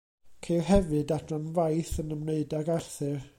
[0.45, 3.19] Ceir hefyd adran faith yn ymwneud ag Arthur.